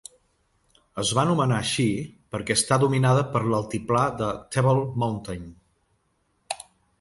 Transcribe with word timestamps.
Es 1.01 1.09
va 1.17 1.25
anomenar 1.27 1.59
així 1.63 1.85
perquè 2.35 2.55
està 2.59 2.79
dominada 2.85 3.27
per 3.35 3.43
l'altiplà 3.51 4.01
de 4.23 4.31
Table 4.57 4.89
Mountain. 5.05 5.47